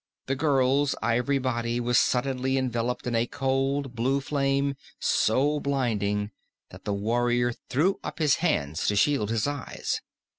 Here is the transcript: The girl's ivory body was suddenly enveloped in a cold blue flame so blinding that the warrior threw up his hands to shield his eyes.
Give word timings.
The 0.25 0.35
girl's 0.35 0.95
ivory 1.03 1.37
body 1.37 1.79
was 1.79 1.99
suddenly 1.99 2.57
enveloped 2.57 3.05
in 3.05 3.13
a 3.13 3.27
cold 3.27 3.93
blue 3.95 4.19
flame 4.19 4.73
so 4.99 5.59
blinding 5.59 6.31
that 6.71 6.85
the 6.85 6.93
warrior 6.93 7.53
threw 7.69 7.99
up 8.03 8.17
his 8.17 8.37
hands 8.37 8.87
to 8.87 8.95
shield 8.95 9.29
his 9.29 9.45
eyes. 9.45 10.01